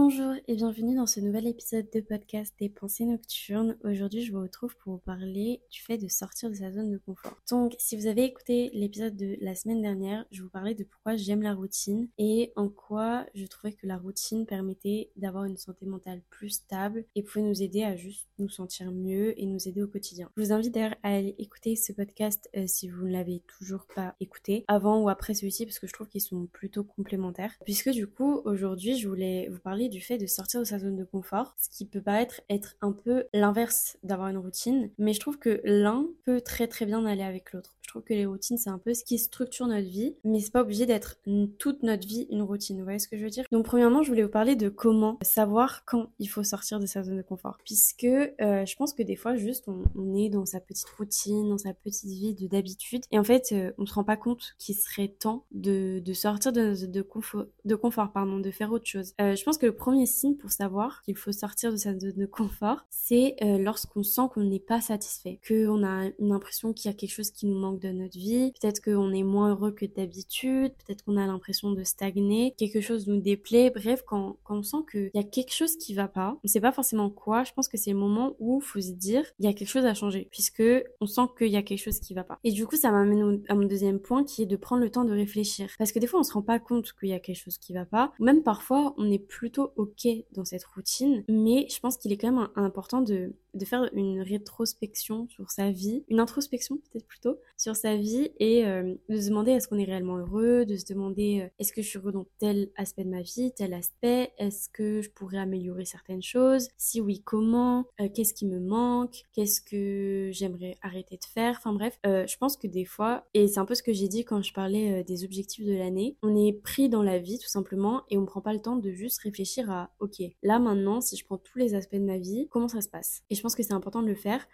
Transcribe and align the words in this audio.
Bonjour 0.00 0.32
et 0.46 0.54
bienvenue 0.54 0.94
dans 0.94 1.08
ce 1.08 1.18
nouvel 1.18 1.48
épisode 1.48 1.90
de 1.92 2.00
podcast 2.00 2.54
des 2.60 2.68
pensées 2.68 3.04
nocturnes. 3.04 3.76
Aujourd'hui, 3.82 4.24
je 4.24 4.32
vous 4.32 4.40
retrouve 4.40 4.76
pour 4.76 4.92
vous 4.92 5.00
parler 5.00 5.60
du 5.72 5.80
fait 5.80 5.98
de 5.98 6.06
sortir 6.06 6.50
de 6.50 6.54
sa 6.54 6.70
zone 6.70 6.92
de 6.92 6.98
confort. 6.98 7.36
Donc, 7.50 7.74
si 7.80 7.96
vous 7.96 8.06
avez 8.06 8.22
écouté 8.22 8.70
l'épisode 8.74 9.16
de 9.16 9.36
la 9.40 9.56
semaine 9.56 9.82
dernière, 9.82 10.24
je 10.30 10.44
vous 10.44 10.50
parlais 10.50 10.76
de 10.76 10.84
pourquoi 10.84 11.16
j'aime 11.16 11.42
la 11.42 11.52
routine 11.52 12.06
et 12.16 12.52
en 12.54 12.68
quoi 12.68 13.26
je 13.34 13.44
trouvais 13.46 13.72
que 13.72 13.88
la 13.88 13.98
routine 13.98 14.46
permettait 14.46 15.10
d'avoir 15.16 15.46
une 15.46 15.56
santé 15.56 15.84
mentale 15.84 16.22
plus 16.30 16.50
stable 16.50 17.04
et 17.16 17.24
pouvait 17.24 17.44
nous 17.44 17.60
aider 17.60 17.82
à 17.82 17.96
juste 17.96 18.28
nous 18.38 18.48
sentir 18.48 18.92
mieux 18.92 19.36
et 19.36 19.46
nous 19.46 19.66
aider 19.66 19.82
au 19.82 19.88
quotidien. 19.88 20.30
Je 20.36 20.42
vous 20.44 20.52
invite 20.52 20.74
d'ailleurs 20.74 20.94
à 21.02 21.16
aller 21.16 21.34
écouter 21.38 21.74
ce 21.74 21.92
podcast 21.92 22.48
euh, 22.56 22.68
si 22.68 22.88
vous 22.88 23.04
ne 23.04 23.10
l'avez 23.10 23.42
toujours 23.48 23.84
pas 23.96 24.14
écouté, 24.20 24.64
avant 24.68 25.02
ou 25.02 25.08
après 25.08 25.34
celui-ci, 25.34 25.66
parce 25.66 25.80
que 25.80 25.88
je 25.88 25.92
trouve 25.92 26.08
qu'ils 26.08 26.20
sont 26.20 26.46
plutôt 26.46 26.84
complémentaires. 26.84 27.52
Puisque 27.64 27.90
du 27.90 28.06
coup, 28.06 28.42
aujourd'hui, 28.44 28.96
je 28.96 29.08
voulais 29.08 29.48
vous 29.48 29.58
parler 29.58 29.87
du 29.88 30.00
fait 30.00 30.18
de 30.18 30.26
sortir 30.26 30.60
de 30.60 30.64
sa 30.64 30.78
zone 30.78 30.96
de 30.96 31.04
confort, 31.04 31.54
ce 31.58 31.68
qui 31.70 31.86
peut 31.86 32.02
paraître 32.02 32.40
être 32.50 32.76
un 32.82 32.92
peu 32.92 33.26
l'inverse 33.32 33.98
d'avoir 34.02 34.28
une 34.28 34.38
routine, 34.38 34.90
mais 34.98 35.12
je 35.14 35.20
trouve 35.20 35.38
que 35.38 35.60
l'un 35.64 36.06
peut 36.24 36.40
très 36.40 36.68
très 36.68 36.86
bien 36.86 37.04
aller 37.06 37.22
avec 37.22 37.52
l'autre. 37.52 37.77
Je 37.88 37.92
trouve 37.94 38.02
que 38.02 38.12
les 38.12 38.26
routines, 38.26 38.58
c'est 38.58 38.68
un 38.68 38.76
peu 38.76 38.92
ce 38.92 39.02
qui 39.02 39.18
structure 39.18 39.66
notre 39.66 39.88
vie, 39.88 40.14
mais 40.22 40.40
c'est 40.40 40.52
pas 40.52 40.60
obligé 40.60 40.84
d'être 40.84 41.16
toute 41.58 41.82
notre 41.82 42.06
vie 42.06 42.26
une 42.28 42.42
routine. 42.42 42.76
Vous 42.76 42.84
voyez 42.84 42.98
ce 42.98 43.08
que 43.08 43.16
je 43.16 43.24
veux 43.24 43.30
dire? 43.30 43.46
Donc, 43.50 43.64
premièrement, 43.64 44.02
je 44.02 44.10
voulais 44.10 44.24
vous 44.24 44.28
parler 44.28 44.56
de 44.56 44.68
comment 44.68 45.18
savoir 45.22 45.86
quand 45.86 46.10
il 46.18 46.26
faut 46.26 46.42
sortir 46.42 46.80
de 46.80 46.84
sa 46.84 47.02
zone 47.02 47.16
de 47.16 47.22
confort. 47.22 47.56
Puisque 47.64 48.04
euh, 48.04 48.66
je 48.66 48.76
pense 48.76 48.92
que 48.92 49.02
des 49.02 49.16
fois, 49.16 49.36
juste, 49.36 49.68
on, 49.68 50.14
est 50.14 50.28
dans 50.28 50.44
sa 50.44 50.60
petite 50.60 50.90
routine, 50.98 51.48
dans 51.48 51.56
sa 51.56 51.72
petite 51.72 52.10
vie 52.10 52.34
de 52.34 52.46
d'habitude, 52.46 53.04
et 53.10 53.18
en 53.18 53.24
fait, 53.24 53.52
euh, 53.52 53.72
on 53.78 53.86
se 53.86 53.94
rend 53.94 54.04
pas 54.04 54.18
compte 54.18 54.54
qu'il 54.58 54.74
serait 54.74 55.08
temps 55.08 55.46
de, 55.50 56.02
de 56.04 56.12
sortir 56.12 56.52
de, 56.52 56.74
de, 56.84 57.00
confort, 57.00 57.46
de 57.64 57.74
confort, 57.74 58.12
pardon, 58.12 58.38
de 58.38 58.50
faire 58.50 58.70
autre 58.70 58.86
chose. 58.86 59.14
Euh, 59.18 59.34
je 59.34 59.42
pense 59.44 59.56
que 59.56 59.64
le 59.64 59.74
premier 59.74 60.04
signe 60.04 60.34
pour 60.34 60.50
savoir 60.50 61.00
qu'il 61.04 61.16
faut 61.16 61.32
sortir 61.32 61.72
de 61.72 61.78
sa 61.78 61.98
zone 61.98 62.12
de 62.16 62.26
confort, 62.26 62.84
c'est 62.90 63.36
lorsqu'on 63.40 64.02
sent 64.02 64.28
qu'on 64.34 64.44
n'est 64.44 64.60
pas 64.60 64.82
satisfait, 64.82 65.40
qu'on 65.46 65.84
a 65.84 66.10
une 66.18 66.32
impression 66.32 66.74
qu'il 66.74 66.90
y 66.90 66.94
a 66.94 66.96
quelque 66.96 67.12
chose 67.12 67.30
qui 67.30 67.46
nous 67.46 67.58
manque 67.58 67.77
de 67.78 67.88
notre 67.90 68.16
vie, 68.16 68.52
peut-être 68.60 68.82
qu'on 68.82 69.12
est 69.12 69.22
moins 69.22 69.50
heureux 69.50 69.72
que 69.72 69.86
d'habitude, 69.86 70.72
peut-être 70.84 71.04
qu'on 71.04 71.16
a 71.16 71.26
l'impression 71.26 71.72
de 71.72 71.84
stagner, 71.84 72.54
quelque 72.56 72.80
chose 72.80 73.06
nous 73.06 73.20
déplaît, 73.20 73.70
bref, 73.70 74.02
quand, 74.06 74.36
quand 74.44 74.58
on 74.58 74.62
sent 74.62 74.76
qu'il 74.90 75.10
y 75.14 75.18
a 75.18 75.24
quelque 75.24 75.52
chose 75.52 75.76
qui 75.76 75.94
va 75.94 76.08
pas, 76.08 76.38
on 76.44 76.48
sait 76.48 76.60
pas 76.60 76.72
forcément 76.72 77.10
quoi, 77.10 77.44
je 77.44 77.52
pense 77.52 77.68
que 77.68 77.76
c'est 77.76 77.92
le 77.92 77.98
moment 77.98 78.34
où 78.38 78.60
il 78.62 78.64
faut 78.64 78.80
se 78.80 78.92
dire, 78.92 79.24
il 79.38 79.46
y 79.46 79.48
a 79.48 79.52
quelque 79.52 79.68
chose 79.68 79.84
à 79.84 79.94
changer, 79.94 80.28
puisque 80.30 80.62
on 81.00 81.06
sent 81.06 81.22
qu'il 81.36 81.48
y 81.48 81.56
a 81.56 81.62
quelque 81.62 81.82
chose 81.82 82.00
qui 82.00 82.14
va 82.14 82.24
pas. 82.24 82.38
Et 82.44 82.52
du 82.52 82.66
coup, 82.66 82.76
ça 82.76 82.90
m'amène 82.90 83.42
à 83.48 83.54
mon 83.54 83.66
deuxième 83.66 84.00
point 84.00 84.24
qui 84.24 84.42
est 84.42 84.46
de 84.46 84.56
prendre 84.56 84.82
le 84.82 84.90
temps 84.90 85.04
de 85.04 85.12
réfléchir. 85.12 85.70
Parce 85.78 85.92
que 85.92 85.98
des 85.98 86.06
fois, 86.06 86.20
on 86.20 86.24
se 86.24 86.32
rend 86.32 86.42
pas 86.42 86.58
compte 86.58 86.92
qu'il 86.98 87.08
y 87.08 87.12
a 87.12 87.20
quelque 87.20 87.38
chose 87.42 87.58
qui 87.58 87.72
va 87.72 87.84
pas, 87.84 88.12
même 88.18 88.42
parfois, 88.42 88.94
on 88.96 89.10
est 89.10 89.18
plutôt 89.18 89.72
ok 89.76 90.08
dans 90.32 90.44
cette 90.44 90.64
routine, 90.64 91.24
mais 91.28 91.66
je 91.68 91.80
pense 91.80 91.96
qu'il 91.96 92.12
est 92.12 92.16
quand 92.16 92.32
même 92.32 92.48
important 92.56 93.00
de 93.00 93.32
de 93.54 93.64
faire 93.64 93.88
une 93.92 94.20
rétrospection 94.20 95.28
sur 95.28 95.50
sa 95.50 95.70
vie, 95.70 96.04
une 96.08 96.20
introspection 96.20 96.76
peut-être 96.76 97.06
plutôt, 97.06 97.38
sa 97.76 97.96
vie 97.96 98.30
et 98.38 98.66
euh, 98.66 98.94
de 99.08 99.20
se 99.20 99.28
demander 99.28 99.52
est-ce 99.52 99.68
qu'on 99.68 99.78
est 99.78 99.84
réellement 99.84 100.18
heureux, 100.18 100.64
de 100.64 100.76
se 100.76 100.86
demander 100.86 101.42
euh, 101.42 101.48
est-ce 101.58 101.72
que 101.72 101.82
je 101.82 101.88
suis 101.88 101.98
heureux 101.98 102.12
dans 102.12 102.26
tel 102.38 102.70
aspect 102.76 103.04
de 103.04 103.10
ma 103.10 103.22
vie, 103.22 103.52
tel 103.56 103.74
aspect, 103.74 104.32
est-ce 104.38 104.68
que 104.68 105.02
je 105.02 105.10
pourrais 105.10 105.38
améliorer 105.38 105.84
certaines 105.84 106.22
choses, 106.22 106.68
si 106.76 107.00
oui 107.00 107.22
comment, 107.24 107.86
euh, 108.00 108.08
qu'est-ce 108.14 108.34
qui 108.34 108.46
me 108.46 108.60
manque, 108.60 109.22
qu'est-ce 109.32 109.60
que 109.60 110.30
j'aimerais 110.32 110.76
arrêter 110.82 111.16
de 111.16 111.24
faire, 111.24 111.56
enfin 111.58 111.72
bref, 111.72 111.98
je 112.04 112.36
pense 112.36 112.56
que 112.56 112.66
des 112.66 112.84
fois, 112.84 113.26
et 113.34 113.48
c'est 113.48 113.60
un 113.60 113.64
peu 113.64 113.74
ce 113.74 113.82
que 113.82 113.92
j'ai 113.92 114.08
dit 114.08 114.24
quand 114.24 114.42
je 114.42 114.52
parlais 114.52 115.04
des 115.04 115.24
objectifs 115.24 115.64
de 115.64 115.74
l'année, 115.74 116.16
on 116.22 116.36
est 116.36 116.52
pris 116.52 116.88
dans 116.88 117.02
la 117.02 117.18
vie 117.18 117.38
tout 117.38 117.48
simplement 117.48 118.02
et 118.10 118.18
on 118.18 118.24
prend 118.24 118.40
pas 118.40 118.52
le 118.52 118.60
temps 118.60 118.76
de 118.76 118.90
juste 118.90 119.20
réfléchir 119.20 119.70
à 119.70 119.90
ok, 120.00 120.22
là 120.42 120.58
maintenant 120.58 121.00
si 121.00 121.16
je 121.16 121.24
prends 121.24 121.38
tous 121.38 121.58
les 121.58 121.74
aspects 121.74 121.96
de 121.96 122.04
ma 122.04 122.18
vie, 122.18 122.48
comment 122.50 122.68
ça 122.68 122.80
se 122.80 122.88
passe? 122.88 123.22
Et 123.30 123.34
je 123.34 123.42
pense 123.42 123.54
que 123.54 123.62
c'est 123.62 123.74
important 123.74 124.02
de 124.02 124.08
le 124.08 124.14
faire 124.14 124.46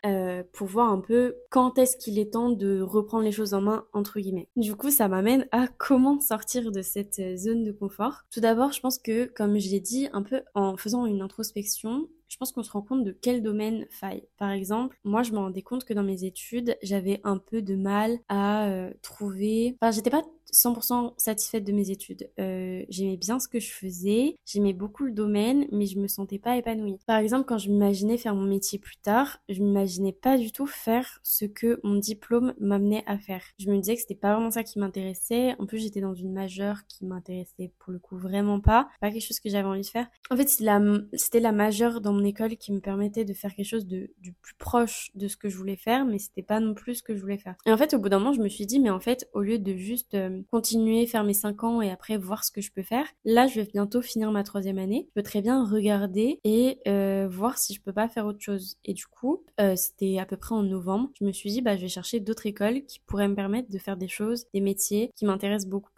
pour 0.53 0.67
voir 0.67 0.91
un 0.91 1.01
peu 1.01 1.37
quand 1.51 1.79
est-ce 1.79 1.97
qu'il 1.97 2.19
est 2.19 2.33
temps 2.33 2.51
de 2.51 2.81
reprendre 2.81 3.04
les 3.21 3.33
choses 3.33 3.55
en 3.55 3.61
main, 3.61 3.87
entre 3.93 4.21
guillemets. 4.21 4.49
Du 4.57 4.75
coup, 4.75 4.91
ça 4.91 5.09
m'amène 5.09 5.47
à 5.53 5.67
comment 5.69 6.21
sortir 6.21 6.71
de 6.73 6.83
cette 6.83 7.19
euh, 7.19 7.37
zone 7.37 7.63
de 7.63 7.73
confort. 7.73 8.23
Tout 8.31 8.41
d'abord, 8.41 8.73
je 8.73 8.81
pense 8.81 8.99
que, 8.99 9.27
comme 9.27 9.59
je 9.59 9.71
l'ai 9.71 9.81
dit, 9.81 10.09
un 10.13 10.23
peu 10.23 10.43
en 10.55 10.77
faisant 10.77 11.07
une 11.07 11.23
introspection, 11.23 12.09
je 12.35 12.39
pense 12.39 12.51
qu'on 12.51 12.65
se 12.65 12.73
rend 12.73 12.83
compte 12.83 13.05
de 13.05 13.13
quel 13.13 13.45
domaine 13.45 13.87
faille. 13.91 14.25
Par 14.39 14.51
exemple, 14.51 14.99
moi, 15.05 15.23
je 15.23 15.31
me 15.31 15.39
rendais 15.39 15.63
compte 15.63 15.85
que 15.85 15.95
dans 15.95 16.03
mes 16.03 16.25
études, 16.25 16.77
j'avais 16.83 17.21
un 17.23 17.39
peu 17.39 17.63
de 17.63 17.77
mal 17.77 18.19
à 18.29 18.67
euh, 18.67 18.93
trouver. 19.03 19.77
Enfin, 19.81 19.93
j'étais 19.93 20.11
pas 20.11 20.25
100% 20.55 21.15
satisfaite 21.17 21.65
de 21.65 21.73
mes 21.73 21.91
études. 21.91 22.31
Euh, 22.39 22.85
j'aimais 22.89 23.17
bien 23.17 23.39
ce 23.39 23.49
que 23.49 23.61
je 23.61 23.71
faisais, 23.71 24.37
j'aimais 24.47 24.73
beaucoup 24.73 25.05
le 25.05 25.13
domaine, 25.13 25.67
mais 25.73 25.87
je 25.87 25.99
me 25.99 26.09
sentais 26.09 26.39
pas 26.39 26.57
épanouie. 26.57 26.99
Par 27.07 27.19
exemple, 27.19 27.45
quand 27.47 27.59
je 27.59 27.71
m'imaginais 27.71 28.17
faire 28.17 28.35
mon 28.35 28.45
métier 28.45 28.79
plus 28.79 28.97
tard, 28.97 29.39
je 29.49 29.61
m'imaginais 29.63 30.13
pas 30.13 30.39
du 30.39 30.53
tout 30.53 30.67
faire 30.67 31.21
ce 31.23 31.45
que 31.45 31.81
mon 31.83 31.97
diplôme 31.97 32.55
m'amenait 32.59 33.05
à 33.07 33.19
faire. 33.19 33.43
Je 33.59 33.71
me 33.71 33.79
disais 33.79 33.95
que 33.95 34.01
c'était 34.01 34.15
pas 34.15 34.35
vraiment 34.35 34.51
ça 34.51 34.63
qui 34.63 34.79
m'intéressait. 34.79 35.55
En 35.59 35.67
plus, 35.67 35.79
j'étais 35.79 36.01
dans 36.01 36.15
une 36.15 36.33
majeure 36.33 36.87
qui 36.89 37.05
m'intéressait 37.05 37.73
pour 37.79 37.93
le 37.93 37.99
coup 37.99 38.17
vraiment 38.17 38.61
pas. 38.61 38.89
Pas 39.01 39.11
quelque 39.11 39.27
chose 39.27 39.41
que 39.41 39.51
j'avais 39.51 39.69
envie 39.69 39.83
de 39.83 39.87
faire. 39.87 40.07
En 40.31 40.37
fait, 40.37 40.49
c'était 40.49 41.41
la, 41.41 41.53
majeure 41.53 42.01
dans 42.01 42.13
mon 42.13 42.24
école 42.25 42.57
qui 42.57 42.73
me 42.73 42.81
permettait 42.81 43.25
de 43.25 43.33
faire 43.33 43.55
quelque 43.55 43.67
chose 43.67 43.87
de, 43.87 44.11
du 44.21 44.33
plus 44.33 44.55
proche 44.55 45.11
de 45.15 45.29
ce 45.29 45.37
que 45.37 45.49
je 45.49 45.57
voulais 45.57 45.77
faire, 45.77 46.05
mais 46.05 46.19
c'était 46.19 46.43
pas 46.43 46.61
non 46.61 46.75
plus 46.75 46.97
ce 46.97 47.03
que 47.03 47.15
je 47.15 47.21
voulais 47.21 47.39
faire. 47.39 47.55
Et 47.67 47.73
en 47.73 47.77
fait, 47.77 47.95
au 47.95 47.99
bout 47.99 48.09
d'un 48.09 48.19
moment, 48.19 48.33
je 48.33 48.41
me 48.41 48.49
suis 48.49 48.67
dit, 48.67 48.81
mais 48.81 48.91
en 48.91 49.01
fait, 49.01 49.29
au 49.33 49.41
lieu 49.41 49.59
de 49.59 49.75
juste 49.75 50.15
euh, 50.15 50.41
continuer, 50.51 51.07
faire 51.07 51.25
mes 51.25 51.35
5 51.35 51.65
ans 51.65 51.83
et 51.83 51.91
après 51.91 52.17
voir 52.17 52.45
ce 52.45 52.51
que 52.51 52.61
je 52.61 52.73
peux 52.73 52.83
faire. 52.83 53.07
Là, 53.25 53.47
je 53.47 53.61
vais 53.61 53.67
bientôt 53.67 54.03
finir 54.03 54.31
ma 54.33 54.43
troisième 54.43 54.79
année. 54.79 55.07
Je 55.09 55.21
peux 55.21 55.23
très 55.23 55.43
bien 55.43 55.65
regarder 55.65 56.41
et 56.45 56.79
euh, 56.87 57.29
voir 57.31 57.59
si 57.59 57.75
je 57.75 57.81
peux 57.81 57.93
pas 57.93 58.09
faire 58.09 58.27
autre 58.27 58.41
chose. 58.41 58.77
Et 58.85 58.95
du 58.95 59.07
coup, 59.07 59.43
euh, 59.61 59.77
c'était 59.77 60.19
à 60.19 60.27
peu 60.27 60.37
près 60.37 60.55
en 60.55 60.63
novembre. 60.63 61.11
Je 61.19 61.25
me 61.25 61.33
suis 61.33 61.51
dit, 61.51 61.63
bah, 61.63 61.77
je 61.77 61.83
vais 61.83 61.89
chercher 61.89 62.21
d'autres 62.21 62.47
écoles 62.47 62.85
qui 62.87 63.01
pourraient 63.01 63.29
me 63.29 63.35
permettre 63.35 63.71
de 63.71 63.79
faire 63.79 63.97
des 63.97 64.09
choses, 64.09 64.47
des 64.53 64.61
métiers 64.61 65.11
qui 65.17 65.25
m'intéressent 65.25 65.69
beaucoup 65.69 65.91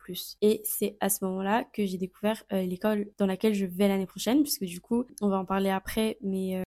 Et 0.42 0.60
c'est 0.64 0.96
à 1.00 1.08
ce 1.08 1.24
moment-là 1.24 1.64
que 1.72 1.84
j'ai 1.84 1.98
découvert 1.98 2.44
euh, 2.52 2.62
l'école 2.62 3.08
dans 3.18 3.26
laquelle 3.26 3.54
je 3.54 3.66
vais 3.66 3.88
l'année 3.88 4.06
prochaine, 4.06 4.42
puisque 4.42 4.64
du 4.64 4.80
coup, 4.80 5.04
on 5.20 5.28
va 5.28 5.38
en 5.38 5.44
parler 5.44 5.70
après, 5.70 6.18
mais 6.22 6.62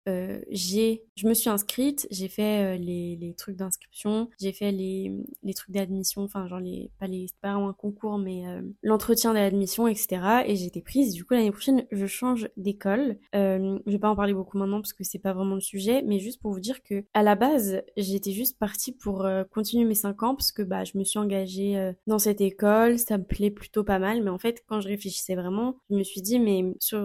j'ai, 0.50 1.04
je 1.16 1.28
me 1.28 1.34
suis 1.34 1.50
inscrite, 1.50 2.08
j'ai 2.12 2.28
fait 2.28 2.78
les, 2.78 3.36
trucs 3.38 3.56
d'inscription, 3.56 4.30
j'ai 4.40 4.52
fait 4.52 4.72
les, 4.72 5.12
trucs 5.56 5.72
d'admission, 5.72 6.24
enfin 6.24 6.48
genre 6.48 6.60
les, 6.60 6.92
pas 7.00 7.08
les, 7.08 7.28
pas 7.42 7.50
un 7.52 7.74
concours, 7.74 8.18
mais 8.18 8.48
euh, 8.48 8.62
l'entretien 8.84 9.32
de 9.32 9.38
l'admission, 9.38 9.88
etc. 9.88 10.44
Et 10.46 10.56
j'ai 10.56 10.66
été 10.66 10.82
prise. 10.82 11.14
Du 11.14 11.26
coup, 11.26 11.34
l'année 11.34 11.52
prochaine, 11.52 11.86
je 11.92 12.06
change 12.06 12.50
d'école. 12.58 13.18
Euh, 13.36 13.80
je 13.86 13.92
vais 13.92 14.00
pas 14.00 14.10
en 14.10 14.16
parler 14.16 14.34
beaucoup 14.34 14.58
maintenant 14.58 14.82
parce 14.82 14.94
que 14.94 15.04
c'est 15.04 15.20
pas 15.20 15.34
vraiment 15.34 15.56
le 15.56 15.62
sujet, 15.62 16.04
mais 16.06 16.20
juste 16.20 16.42
pour 16.42 16.52
vous 16.52 16.60
dire 16.60 16.84
que 16.84 17.04
à 17.14 17.24
la 17.24 17.36
base, 17.36 17.82
j'étais 17.98 18.32
juste 18.32 18.58
partie 18.58 18.92
pour 18.92 19.26
euh, 19.26 19.44
continuer 19.44 19.86
mes 19.86 19.96
5 19.96 20.24
ans 20.24 20.36
parce 20.36 20.52
que 20.52 20.62
bah 20.62 20.84
je 20.84 20.98
me 20.98 21.04
suis 21.04 21.20
engagée 21.20 21.78
euh, 21.78 21.94
dans 22.08 22.20
cette 22.20 22.42
école, 22.42 23.00
ça 23.00 23.18
me 23.18 23.24
plaît 23.30 23.52
plutôt 23.52 23.84
pas 23.86 24.00
mal. 24.00 24.24
Mais 24.24 24.30
en 24.32 24.40
fait, 24.40 24.64
quand 24.68 24.82
je 24.82 24.90
réfléchissais 24.90 25.36
vraiment, 25.36 25.78
je 25.90 25.96
me 25.96 26.04
suis 26.04 26.22
dit 26.22 26.40
mais 26.40 26.66
sur 26.80 27.00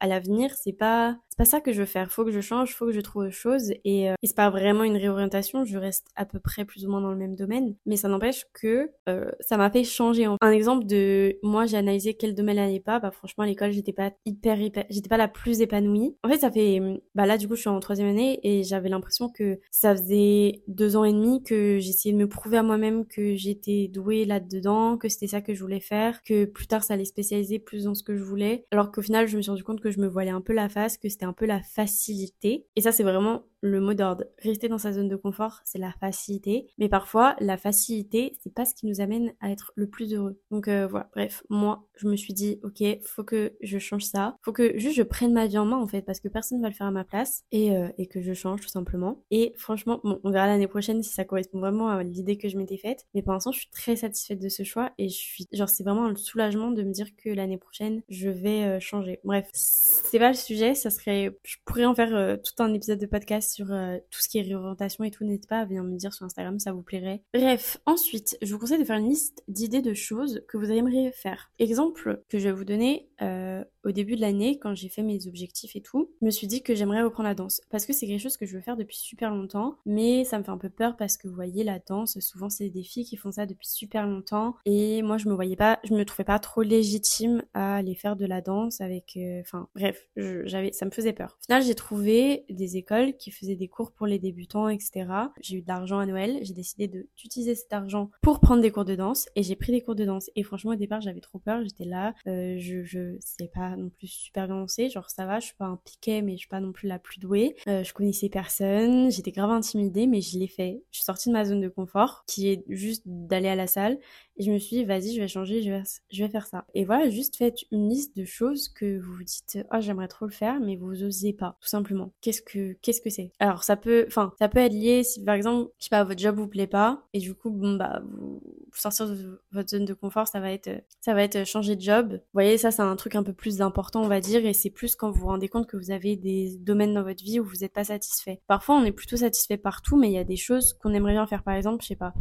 à 0.00 0.06
l'avenir, 0.06 0.54
c'est 0.54 0.72
pas 0.72 1.18
c'est 1.34 1.38
pas 1.38 1.44
ça 1.46 1.60
que 1.60 1.72
je 1.72 1.80
veux 1.80 1.86
faire. 1.86 2.12
Faut 2.12 2.24
que 2.24 2.30
je 2.30 2.40
change, 2.40 2.76
faut 2.76 2.86
que 2.86 2.92
je 2.92 3.00
trouve 3.00 3.24
autre 3.24 3.34
chose. 3.34 3.72
Et, 3.84 4.08
euh, 4.08 4.14
et 4.22 4.28
c'est 4.28 4.36
pas 4.36 4.50
vraiment 4.50 4.84
une 4.84 4.96
réorientation. 4.96 5.64
Je 5.64 5.76
reste 5.76 6.06
à 6.14 6.24
peu 6.26 6.38
près 6.38 6.64
plus 6.64 6.86
ou 6.86 6.90
moins 6.90 7.00
dans 7.00 7.10
le 7.10 7.16
même 7.16 7.34
domaine. 7.34 7.74
Mais 7.86 7.96
ça 7.96 8.06
n'empêche 8.06 8.44
que 8.52 8.92
euh, 9.08 9.28
ça 9.40 9.56
m'a 9.56 9.68
fait 9.68 9.82
changer. 9.82 10.26
Un 10.40 10.50
exemple 10.52 10.86
de 10.86 11.36
moi, 11.42 11.66
j'ai 11.66 11.76
analysé 11.76 12.14
quel 12.14 12.36
domaine 12.36 12.56
n'allait 12.56 12.78
pas. 12.78 13.00
Bah 13.00 13.10
franchement, 13.10 13.42
à 13.42 13.48
l'école, 13.48 13.72
j'étais 13.72 13.92
pas 13.92 14.12
hyper, 14.24 14.60
hyper 14.60 14.84
j'étais 14.90 15.08
pas 15.08 15.16
la 15.16 15.26
plus 15.26 15.60
épanouie. 15.60 16.14
En 16.22 16.28
fait, 16.28 16.38
ça 16.38 16.52
fait, 16.52 16.80
bah 17.16 17.26
là, 17.26 17.36
du 17.36 17.48
coup, 17.48 17.56
je 17.56 17.62
suis 17.62 17.68
en 17.68 17.80
troisième 17.80 18.08
année 18.08 18.38
et 18.44 18.62
j'avais 18.62 18.88
l'impression 18.88 19.28
que 19.28 19.58
ça 19.72 19.96
faisait 19.96 20.62
deux 20.68 20.94
ans 20.94 21.02
et 21.02 21.12
demi 21.12 21.42
que 21.42 21.78
j'essayais 21.80 22.12
de 22.12 22.18
me 22.18 22.28
prouver 22.28 22.58
à 22.58 22.62
moi-même 22.62 23.06
que 23.06 23.34
j'étais 23.34 23.88
douée 23.88 24.24
là-dedans, 24.24 24.98
que 24.98 25.08
c'était 25.08 25.26
ça 25.26 25.40
que 25.40 25.52
je 25.52 25.60
voulais 25.60 25.80
faire, 25.80 26.22
que 26.22 26.44
plus 26.44 26.68
tard, 26.68 26.84
ça 26.84 26.94
allait 26.94 27.04
spécialiser 27.04 27.58
plus 27.58 27.84
dans 27.84 27.94
ce 27.94 28.04
que 28.04 28.14
je 28.14 28.22
voulais. 28.22 28.66
Alors 28.70 28.92
qu'au 28.92 29.02
final, 29.02 29.26
je 29.26 29.36
me 29.36 29.42
suis 29.42 29.50
rendu 29.50 29.64
compte 29.64 29.80
que 29.80 29.90
je 29.90 29.98
me 29.98 30.06
voilais 30.06 30.30
un 30.30 30.40
peu 30.40 30.52
la 30.52 30.68
face, 30.68 30.96
que 30.96 31.08
c'était 31.08 31.23
un 31.24 31.32
peu 31.32 31.46
la 31.46 31.62
facilité. 31.62 32.66
Et 32.76 32.80
ça, 32.80 32.92
c'est 32.92 33.02
vraiment 33.02 33.44
le 33.64 33.80
mot 33.80 33.94
d'ordre. 33.94 34.24
Rester 34.42 34.68
dans 34.68 34.78
sa 34.78 34.92
zone 34.92 35.08
de 35.08 35.16
confort, 35.16 35.60
c'est 35.64 35.78
la 35.78 35.92
facilité. 35.98 36.66
Mais 36.76 36.90
parfois, 36.90 37.34
la 37.40 37.56
facilité, 37.56 38.36
c'est 38.42 38.52
pas 38.52 38.66
ce 38.66 38.74
qui 38.74 38.86
nous 38.86 39.00
amène 39.00 39.32
à 39.40 39.50
être 39.50 39.72
le 39.74 39.88
plus 39.88 40.12
heureux. 40.12 40.38
Donc 40.50 40.68
euh, 40.68 40.86
voilà, 40.86 41.08
bref, 41.14 41.42
moi, 41.48 41.88
je 41.96 42.06
me 42.06 42.14
suis 42.14 42.34
dit, 42.34 42.60
ok, 42.62 42.84
faut 43.02 43.24
que 43.24 43.54
je 43.62 43.78
change 43.78 44.04
ça. 44.04 44.36
Faut 44.42 44.52
que 44.52 44.78
juste 44.78 44.96
je 44.96 45.02
prenne 45.02 45.32
ma 45.32 45.46
vie 45.46 45.56
en 45.56 45.64
main, 45.64 45.78
en 45.78 45.86
fait, 45.86 46.02
parce 46.02 46.20
que 46.20 46.28
personne 46.28 46.60
va 46.60 46.68
le 46.68 46.74
faire 46.74 46.86
à 46.86 46.90
ma 46.90 47.04
place. 47.04 47.44
Et, 47.52 47.74
euh, 47.74 47.88
et 47.96 48.06
que 48.06 48.20
je 48.20 48.34
change, 48.34 48.60
tout 48.60 48.68
simplement. 48.68 49.22
Et 49.30 49.54
franchement, 49.56 49.98
bon, 50.04 50.20
on 50.24 50.30
verra 50.30 50.46
l'année 50.46 50.68
prochaine 50.68 51.02
si 51.02 51.14
ça 51.14 51.24
correspond 51.24 51.58
vraiment 51.58 51.88
à 51.88 52.02
l'idée 52.02 52.36
que 52.36 52.50
je 52.50 52.58
m'étais 52.58 52.76
faite. 52.76 53.06
Mais 53.14 53.22
pour 53.22 53.32
l'instant, 53.32 53.52
je 53.52 53.60
suis 53.60 53.70
très 53.70 53.96
satisfaite 53.96 54.40
de 54.40 54.50
ce 54.50 54.62
choix. 54.62 54.92
Et 54.98 55.08
je 55.08 55.16
suis, 55.16 55.48
genre, 55.52 55.70
c'est 55.70 55.84
vraiment 55.84 56.04
un 56.04 56.16
soulagement 56.16 56.70
de 56.70 56.82
me 56.82 56.92
dire 56.92 57.16
que 57.16 57.30
l'année 57.30 57.58
prochaine, 57.58 58.02
je 58.10 58.28
vais 58.28 58.64
euh, 58.64 58.78
changer. 58.78 59.20
Bref, 59.24 59.48
c'est 59.54 60.18
pas 60.18 60.28
le 60.28 60.34
sujet. 60.34 60.74
Ça 60.74 60.90
serait, 60.90 61.34
je 61.44 61.56
pourrais 61.64 61.86
en 61.86 61.94
faire 61.94 62.38
tout 62.42 62.62
un 62.62 62.74
épisode 62.74 62.98
de 62.98 63.06
podcast 63.06 63.53
sur 63.54 63.72
euh, 63.72 63.98
tout 64.10 64.20
ce 64.20 64.28
qui 64.28 64.38
est 64.38 64.42
réorientation 64.42 65.04
et 65.04 65.10
tout, 65.10 65.24
n'hésitez 65.24 65.46
pas 65.46 65.60
à 65.60 65.64
venir 65.64 65.84
me 65.84 65.96
dire 65.96 66.12
sur 66.12 66.26
Instagram, 66.26 66.58
ça 66.58 66.72
vous 66.72 66.82
plairait. 66.82 67.22
Bref, 67.32 67.78
ensuite, 67.86 68.36
je 68.42 68.52
vous 68.52 68.58
conseille 68.58 68.78
de 68.80 68.84
faire 68.84 68.98
une 68.98 69.08
liste 69.08 69.44
d'idées 69.48 69.82
de 69.82 69.94
choses 69.94 70.42
que 70.48 70.56
vous 70.56 70.70
aimeriez 70.70 71.12
faire. 71.12 71.52
Exemple 71.58 72.22
que 72.28 72.38
je 72.38 72.48
vais 72.48 72.52
vous 72.52 72.64
donner, 72.64 73.08
euh, 73.24 73.64
au 73.84 73.92
début 73.92 74.16
de 74.16 74.20
l'année, 74.20 74.58
quand 74.58 74.74
j'ai 74.74 74.88
fait 74.88 75.02
mes 75.02 75.26
objectifs 75.26 75.76
et 75.76 75.80
tout, 75.80 76.10
je 76.20 76.26
me 76.26 76.30
suis 76.30 76.46
dit 76.46 76.62
que 76.62 76.74
j'aimerais 76.74 77.02
reprendre 77.02 77.28
la 77.28 77.34
danse. 77.34 77.60
Parce 77.70 77.86
que 77.86 77.92
c'est 77.92 78.06
quelque 78.06 78.20
chose 78.20 78.36
que 78.36 78.46
je 78.46 78.54
veux 78.54 78.62
faire 78.62 78.76
depuis 78.76 78.96
super 78.96 79.34
longtemps, 79.34 79.76
mais 79.84 80.24
ça 80.24 80.38
me 80.38 80.44
fait 80.44 80.50
un 80.50 80.58
peu 80.58 80.70
peur 80.70 80.96
parce 80.96 81.16
que 81.16 81.28
vous 81.28 81.34
voyez, 81.34 81.64
la 81.64 81.78
danse, 81.78 82.18
souvent 82.20 82.48
c'est 82.48 82.70
des 82.70 82.82
filles 82.82 83.04
qui 83.04 83.16
font 83.16 83.30
ça 83.30 83.46
depuis 83.46 83.68
super 83.68 84.06
longtemps. 84.06 84.56
Et 84.64 85.02
moi, 85.02 85.18
je 85.18 85.28
me 85.28 85.34
voyais 85.34 85.56
pas, 85.56 85.80
je 85.84 85.94
me 85.94 86.04
trouvais 86.04 86.24
pas 86.24 86.38
trop 86.38 86.62
légitime 86.62 87.42
à 87.52 87.76
aller 87.76 87.94
faire 87.94 88.16
de 88.16 88.26
la 88.26 88.40
danse 88.40 88.80
avec, 88.80 89.16
euh, 89.16 89.40
enfin, 89.40 89.68
bref, 89.74 90.08
j'avais, 90.16 90.72
ça 90.72 90.86
me 90.86 90.90
faisait 90.90 91.12
peur. 91.12 91.36
Au 91.40 91.44
final, 91.44 91.62
j'ai 91.62 91.74
trouvé 91.74 92.44
des 92.48 92.76
écoles 92.76 93.16
qui 93.16 93.30
faisaient 93.30 93.56
des 93.56 93.68
cours 93.68 93.92
pour 93.92 94.06
les 94.06 94.18
débutants, 94.18 94.68
etc. 94.68 95.06
J'ai 95.40 95.56
eu 95.56 95.62
de 95.62 95.68
l'argent 95.68 95.98
à 95.98 96.06
Noël, 96.06 96.38
j'ai 96.42 96.54
décidé 96.54 96.88
d'utiliser 96.88 97.54
cet 97.54 97.72
argent 97.72 98.10
pour 98.22 98.40
prendre 98.40 98.62
des 98.62 98.70
cours 98.70 98.84
de 98.84 98.94
danse 98.94 99.28
et 99.36 99.42
j'ai 99.42 99.56
pris 99.56 99.72
des 99.72 99.82
cours 99.82 99.94
de 99.94 100.04
danse. 100.04 100.30
Et 100.36 100.42
franchement, 100.42 100.72
au 100.72 100.76
départ, 100.76 101.00
j'avais 101.00 101.20
trop 101.20 101.38
peur, 101.38 101.62
j'étais 101.64 101.84
là, 101.84 102.14
euh, 102.26 102.56
je, 102.58 102.84
je 102.84 103.13
sais 103.20 103.48
pas 103.48 103.76
non 103.76 103.88
plus 103.90 104.06
super 104.06 104.46
bien 104.46 104.56
danser, 104.56 104.88
genre 104.88 105.10
ça 105.10 105.26
va, 105.26 105.40
je 105.40 105.46
suis 105.46 105.54
pas 105.56 105.66
un 105.66 105.80
piquet, 105.84 106.22
mais 106.22 106.32
je 106.32 106.38
suis 106.38 106.48
pas 106.48 106.60
non 106.60 106.72
plus 106.72 106.88
la 106.88 106.98
plus 106.98 107.18
douée. 107.18 107.56
Euh, 107.68 107.84
je 107.84 107.92
connaissais 107.92 108.28
personne, 108.28 109.10
j'étais 109.10 109.32
grave 109.32 109.50
intimidée, 109.50 110.06
mais 110.06 110.20
je 110.20 110.38
l'ai 110.38 110.48
fait. 110.48 110.82
Je 110.90 110.98
suis 110.98 111.04
sortie 111.04 111.28
de 111.28 111.34
ma 111.34 111.44
zone 111.44 111.60
de 111.60 111.68
confort, 111.68 112.24
qui 112.26 112.48
est 112.48 112.64
juste 112.68 113.02
d'aller 113.06 113.48
à 113.48 113.54
la 113.54 113.66
salle, 113.66 113.98
et 114.36 114.42
je 114.42 114.50
me 114.50 114.58
suis 114.58 114.76
dit, 114.76 114.84
vas-y, 114.84 115.14
je 115.14 115.20
vais 115.20 115.28
changer, 115.28 115.62
je 115.62 115.70
vais, 115.70 115.82
je 116.10 116.24
vais 116.24 116.30
faire 116.30 116.46
ça. 116.46 116.64
Et 116.74 116.84
voilà, 116.84 117.08
juste 117.08 117.36
faites 117.36 117.58
une 117.70 117.88
liste 117.88 118.16
de 118.16 118.24
choses 118.24 118.68
que 118.68 118.98
vous 118.98 119.14
vous 119.14 119.24
dites, 119.24 119.58
oh, 119.72 119.76
j'aimerais 119.80 120.08
trop 120.08 120.26
le 120.26 120.32
faire, 120.32 120.60
mais 120.60 120.76
vous 120.76 121.04
osez 121.04 121.32
pas, 121.32 121.56
tout 121.60 121.68
simplement. 121.68 122.12
Qu'est-ce 122.20 122.42
que, 122.42 122.72
qu'est-ce 122.82 123.00
que 123.00 123.10
c'est? 123.10 123.30
Alors, 123.38 123.62
ça 123.64 123.76
peut, 123.76 124.04
enfin, 124.08 124.32
ça 124.38 124.48
peut 124.48 124.58
être 124.58 124.72
lié 124.72 125.04
si, 125.04 125.22
par 125.24 125.34
exemple, 125.34 125.70
je 125.78 125.84
sais 125.84 125.90
pas, 125.90 126.04
votre 126.04 126.20
job 126.20 126.36
vous 126.36 126.48
plaît 126.48 126.66
pas, 126.66 127.06
et 127.12 127.18
du 127.20 127.34
coup, 127.34 127.50
bon, 127.50 127.76
bah, 127.76 128.02
vous, 128.04 128.42
sortir 128.74 129.08
de 129.08 129.40
votre 129.52 129.68
zone 129.68 129.84
de 129.84 129.94
confort, 129.94 130.26
ça 130.26 130.40
va 130.40 130.50
être, 130.50 130.70
ça 131.00 131.14
va 131.14 131.22
être 131.22 131.44
changer 131.46 131.76
de 131.76 131.80
job. 131.80 132.12
Vous 132.12 132.18
voyez, 132.32 132.58
ça, 132.58 132.70
c'est 132.70 132.82
un 132.82 132.96
truc 132.96 133.14
un 133.14 133.22
peu 133.22 133.32
plus 133.32 133.62
important, 133.62 134.02
on 134.02 134.08
va 134.08 134.20
dire, 134.20 134.44
et 134.44 134.52
c'est 134.52 134.70
plus 134.70 134.96
quand 134.96 135.10
vous 135.10 135.20
vous 135.20 135.26
rendez 135.26 135.48
compte 135.48 135.68
que 135.68 135.76
vous 135.76 135.90
avez 135.90 136.16
des 136.16 136.56
domaines 136.58 136.94
dans 136.94 137.04
votre 137.04 137.22
vie 137.22 137.38
où 137.38 137.44
vous 137.44 137.58
n'êtes 137.60 137.72
pas 137.72 137.84
satisfait. 137.84 138.40
Parfois, 138.48 138.76
on 138.76 138.84
est 138.84 138.92
plutôt 138.92 139.16
satisfait 139.16 139.56
partout, 139.56 139.96
mais 139.96 140.08
il 140.08 140.14
y 140.14 140.18
a 140.18 140.24
des 140.24 140.36
choses 140.36 140.74
qu'on 140.74 140.92
aimerait 140.92 141.12
bien 141.12 141.26
faire. 141.26 141.44
Par 141.44 141.54
exemple, 141.54 141.82
je 141.82 141.88
sais 141.88 141.96
pas, 141.96 142.14